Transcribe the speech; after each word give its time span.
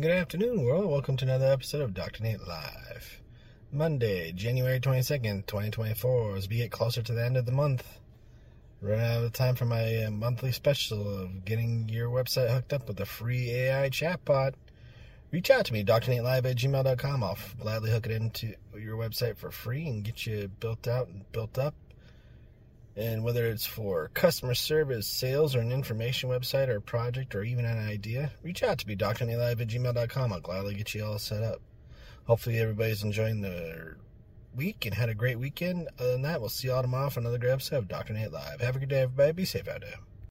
Good 0.00 0.10
afternoon, 0.10 0.64
world. 0.64 0.90
Welcome 0.90 1.16
to 1.18 1.24
another 1.24 1.46
episode 1.46 1.80
of 1.80 1.94
Dr. 1.94 2.24
Nate 2.24 2.44
Live. 2.48 3.20
Monday, 3.70 4.32
January 4.32 4.80
22nd, 4.80 5.46
2024. 5.46 6.34
As 6.34 6.48
we 6.48 6.56
get 6.56 6.72
closer 6.72 7.00
to 7.00 7.12
the 7.12 7.24
end 7.24 7.36
of 7.36 7.46
the 7.46 7.52
month, 7.52 8.00
running 8.80 9.06
out 9.06 9.22
of 9.22 9.32
time 9.32 9.54
for 9.54 9.66
my 9.66 10.02
uh, 10.02 10.10
monthly 10.10 10.50
special 10.50 11.22
of 11.22 11.44
getting 11.44 11.88
your 11.88 12.08
website 12.08 12.52
hooked 12.52 12.72
up 12.72 12.88
with 12.88 12.98
a 12.98 13.06
free 13.06 13.52
AI 13.52 13.88
chatbot. 13.88 14.54
Reach 15.30 15.48
out 15.48 15.66
to 15.66 15.72
me, 15.72 15.84
drnatelive 15.84 16.44
at 16.44 16.56
gmail.com. 16.56 17.22
I'll 17.22 17.38
gladly 17.60 17.92
hook 17.92 18.06
it 18.06 18.12
into 18.20 18.56
your 18.76 18.96
website 18.96 19.36
for 19.36 19.52
free 19.52 19.86
and 19.86 20.02
get 20.02 20.26
you 20.26 20.50
built 20.58 20.88
out 20.88 21.06
and 21.06 21.30
built 21.30 21.56
up. 21.56 21.76
And 22.96 23.24
whether 23.24 23.46
it's 23.46 23.66
for 23.66 24.10
customer 24.14 24.54
service, 24.54 25.08
sales, 25.08 25.56
or 25.56 25.60
an 25.60 25.72
information 25.72 26.30
website 26.30 26.68
or 26.68 26.76
a 26.76 26.80
project 26.80 27.34
or 27.34 27.42
even 27.42 27.64
an 27.64 27.88
idea, 27.88 28.30
reach 28.42 28.62
out 28.62 28.78
to 28.78 28.86
me, 28.86 28.94
drnatelive 28.94 29.60
at 29.60 29.68
gmail.com. 29.68 30.32
I'll 30.32 30.40
gladly 30.40 30.74
get 30.74 30.94
you 30.94 31.04
all 31.04 31.18
set 31.18 31.42
up. 31.42 31.60
Hopefully, 32.26 32.58
everybody's 32.58 33.02
enjoying 33.02 33.40
their 33.40 33.96
week 34.54 34.86
and 34.86 34.94
had 34.94 35.08
a 35.08 35.14
great 35.14 35.38
weekend. 35.38 35.88
Other 35.98 36.12
than 36.12 36.22
that, 36.22 36.40
we'll 36.40 36.50
see 36.50 36.68
you 36.68 36.74
all 36.74 36.82
tomorrow 36.82 37.10
for 37.10 37.20
another 37.20 37.38
great 37.38 37.52
episode 37.52 37.78
of 37.78 37.88
Dr. 37.88 38.12
Nate 38.12 38.32
Live. 38.32 38.60
Have 38.60 38.76
a 38.76 38.78
good 38.78 38.88
day, 38.88 39.02
everybody. 39.02 39.32
Be 39.32 39.44
safe 39.44 39.68
out 39.68 39.80
there. 39.80 39.98